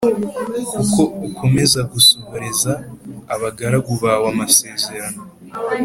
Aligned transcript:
kuko 0.75 1.01
ukomeza 1.27 1.79
gusohoreza 1.91 2.71
abagaragu 3.33 3.91
bawe 4.03 4.25
amasezerano 4.33 5.21